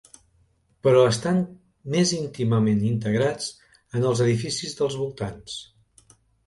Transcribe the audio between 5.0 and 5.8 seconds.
voltants.